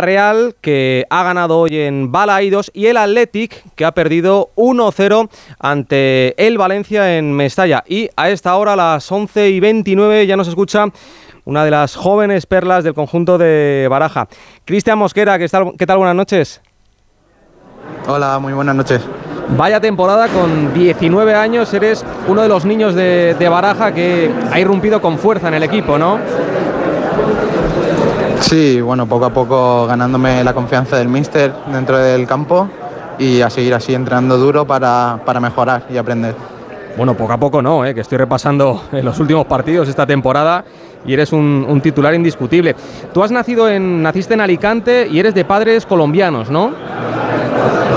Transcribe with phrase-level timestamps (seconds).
[0.00, 6.46] Real que ha ganado hoy en Balaidos y el Athletic que ha perdido 1-0 ante
[6.46, 7.84] el Valencia en Mestalla.
[7.86, 10.86] Y a esta hora, a las 11 y 29, ya nos escucha
[11.44, 14.28] una de las jóvenes perlas del conjunto de Baraja.
[14.64, 15.72] Cristian Mosquera, ¿qué tal?
[15.78, 15.98] ¿qué tal?
[15.98, 16.60] Buenas noches.
[18.08, 19.00] Hola, muy buenas noches.
[19.56, 24.58] Vaya temporada con 19 años, eres uno de los niños de, de Baraja que ha
[24.58, 26.18] irrumpido con fuerza en el equipo, ¿no?
[28.40, 32.68] Sí, bueno, poco a poco ganándome la confianza del míster dentro del campo
[33.18, 36.34] y a seguir así entrenando duro para, para mejorar y aprender.
[36.96, 37.94] Bueno, poco a poco no, ¿eh?
[37.94, 40.64] que estoy repasando en los últimos partidos esta temporada
[41.04, 42.74] y eres un, un, titular indiscutible.
[43.12, 46.72] Tú has nacido en, naciste en Alicante y eres de padres colombianos, ¿no?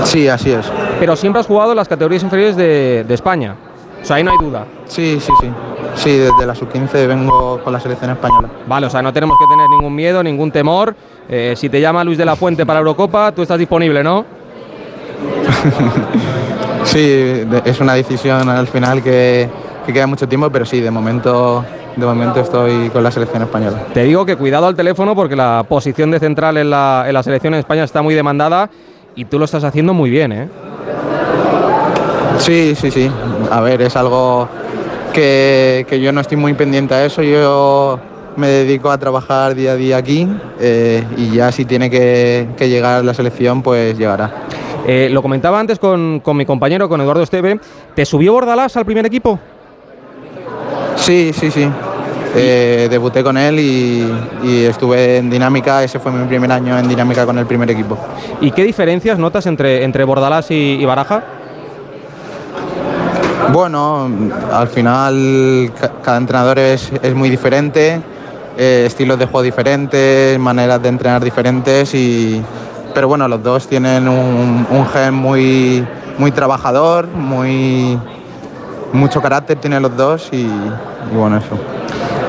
[0.04, 0.66] Sí, así es.
[0.98, 3.56] Pero siempre has jugado en las categorías inferiores de, de España.
[4.02, 4.66] O sea, ahí no hay duda.
[4.86, 5.48] Sí, sí, sí.
[5.94, 8.48] Sí, desde la sub-15 vengo con la selección española.
[8.66, 10.94] Vale, o sea, no tenemos que tener ningún miedo, ningún temor.
[11.28, 14.24] Eh, si te llama Luis de la Fuente para Eurocopa, tú estás disponible, ¿no?
[16.84, 19.48] sí, es una decisión al final que,
[19.86, 21.64] que, queda mucho tiempo, pero sí, de momento,
[21.96, 23.84] de momento estoy con la selección española.
[23.92, 27.22] Te digo que cuidado al teléfono porque la posición de central en la, en la
[27.22, 28.70] selección en España está muy demandada
[29.14, 30.48] y tú lo estás haciendo muy bien, ¿eh?
[32.40, 33.10] Sí, sí, sí.
[33.50, 34.48] A ver, es algo
[35.12, 37.22] que, que, yo no estoy muy pendiente a eso.
[37.22, 38.00] Yo
[38.36, 40.26] me dedico a trabajar día a día aquí
[40.58, 44.46] eh, y ya si tiene que, que, llegar la selección, pues llegará.
[44.86, 47.60] Eh, lo comentaba antes con, con, mi compañero, con Eduardo Esteve.
[47.94, 49.38] ¿Te subió Bordalás al primer equipo?
[50.96, 51.68] Sí, sí, sí.
[52.34, 54.08] Eh, debuté con él y,
[54.44, 57.98] y, estuve en dinámica, ese fue mi primer año en dinámica con el primer equipo.
[58.40, 61.24] ¿Y qué diferencias notas entre, entre Bordalás y, y Baraja?
[63.52, 64.08] Bueno,
[64.52, 65.72] al final
[66.04, 68.00] cada entrenador es, es muy diferente,
[68.56, 72.40] eh, estilos de juego diferentes, maneras de entrenar diferentes, y,
[72.94, 75.84] pero bueno, los dos tienen un, un gen muy,
[76.18, 77.98] muy trabajador, muy,
[78.92, 81.56] mucho carácter tienen los dos y, y bueno, eso.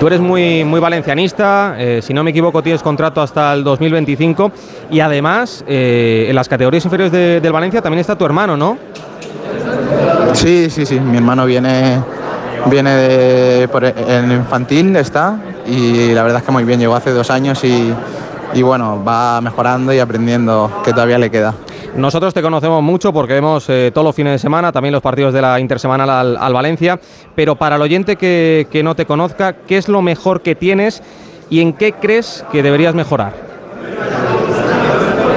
[0.02, 4.52] Tú eres muy, muy valencianista, eh, si no me equivoco tienes contrato hasta el 2025
[4.90, 8.80] y además eh, en las categorías inferiores de, del Valencia también está tu hermano, ¿no?
[10.34, 11.00] Sí, sí, sí.
[11.00, 12.02] Mi hermano viene,
[12.68, 16.80] viene de, por el infantil, está, y la verdad es que muy bien.
[16.80, 17.94] Llegó hace dos años y,
[18.54, 21.54] y bueno, va mejorando y aprendiendo, que todavía le queda.
[21.96, 25.34] Nosotros te conocemos mucho porque vemos eh, todos los fines de semana, también los partidos
[25.34, 26.98] de la intersemanal al, al Valencia,
[27.36, 31.04] pero para el oyente que, que no te conozca, ¿qué es lo mejor que tienes
[31.50, 33.34] y en qué crees que deberías mejorar?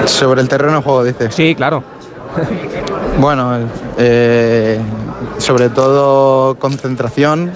[0.05, 1.35] Sobre el terreno de juego, dices.
[1.35, 1.83] Sí, claro.
[3.19, 3.59] Bueno,
[3.99, 4.81] eh,
[5.39, 7.53] sobre todo concentración.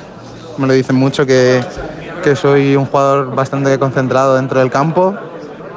[0.59, 1.61] Me lo dicen mucho que,
[2.23, 5.15] que, soy un jugador bastante concentrado dentro del campo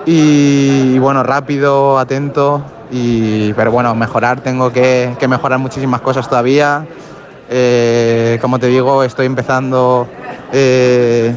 [0.05, 2.63] y, bueno, rápido, atento.
[2.91, 6.85] Y, pero bueno, mejorar, tengo que, mejorar muchísimas cosas todavía.
[7.49, 10.07] Eh, como te digo, estoy empezando
[10.51, 11.33] eh,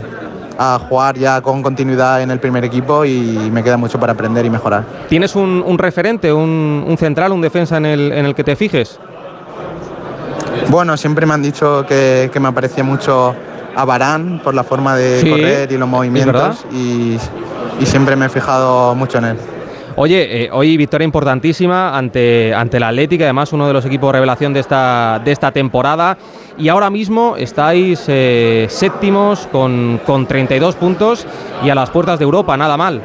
[0.59, 4.45] a jugar ya con continuidad en el primer equipo y me queda mucho para aprender
[4.45, 4.85] y mejorar.
[5.09, 8.57] ¿Tienes un, un referente, un, un, central, un defensa en el, en el, que te
[8.57, 8.99] fijes?
[10.69, 13.35] Bueno, siempre me han dicho que, que me aprecia mucho
[13.77, 17.17] a Barán por la forma de sí, correr y los movimientos y,
[17.81, 19.37] y, siempre me he fijado mucho en él.
[19.97, 24.13] Oye, eh, hoy victoria importantísima ante, ante el Atlético, además uno de los equipos de
[24.15, 26.19] revelación de esta, de esta temporada.
[26.59, 31.27] Y ahora mismo estáis eh, séptimos con, con 32 puntos
[31.65, 33.03] y a las puertas de Europa, nada mal.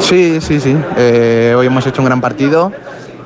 [0.00, 0.76] Sí, sí, sí.
[0.96, 2.72] Eh, hoy hemos hecho un gran partido.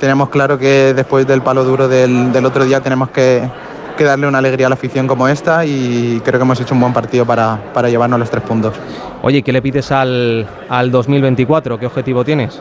[0.03, 3.49] Tenemos claro que después del palo duro del, del otro día tenemos que,
[3.97, 6.81] que, darle una alegría a la afición como esta y creo que hemos hecho un
[6.81, 8.75] buen partido para, para llevarnos los tres puntos.
[9.23, 11.79] Oye, ¿qué le pides al, al 2024?
[11.79, 12.61] ¿Qué objetivo tienes?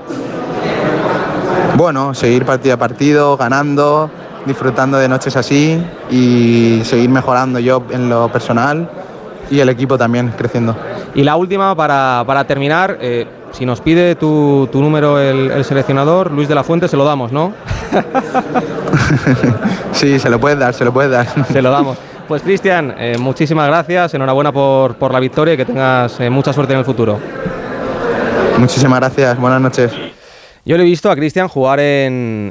[1.78, 4.12] Bueno, seguir partido a partido, ganando,
[4.46, 8.88] disfrutando de noches así y seguir mejorando yo en lo personal
[9.50, 10.76] y el equipo también creciendo.
[11.16, 15.66] Y la última, para, para terminar, eh, si nos pide tu, tu número el, el,
[15.66, 17.54] seleccionador, Luis de la Fuente, se lo damos, ¿no?
[19.92, 21.28] sí, se lo puedes dar, se lo puedes dar.
[21.48, 21.98] Se lo damos.
[22.28, 26.54] Pues Cristian, eh, muchísimas gracias, enhorabuena por, por, la victoria y que tengas eh, mucha
[26.54, 27.20] suerte en el futuro.
[28.58, 29.92] Muchísimas gracias, buenas noches.
[30.64, 32.50] Yo le he visto a Cristian jugar en,